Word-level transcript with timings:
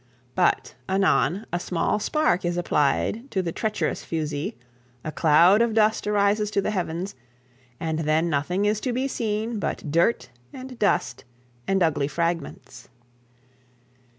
But, 0.33 0.73
anon, 0.89 1.45
a 1.53 1.59
small 1.59 1.99
spark 1.99 2.43
is 2.43 2.57
applied 2.57 3.29
to 3.29 3.43
the 3.43 3.51
treacherous 3.51 4.03
fusee 4.03 4.55
a 5.03 5.11
cloud 5.11 5.61
of 5.61 5.75
dust 5.75 6.07
arises 6.07 6.49
to 6.49 6.59
the 6.59 6.71
heavens 6.71 7.13
and 7.79 7.99
then 7.99 8.27
nothing 8.27 8.65
is 8.65 8.79
to 8.79 8.93
be 8.93 9.07
seen 9.07 9.59
but 9.59 9.91
dirt 9.91 10.31
and 10.51 10.79
dust 10.79 11.23
and 11.67 11.83
ugly 11.83 12.07
fragments. 12.07 12.89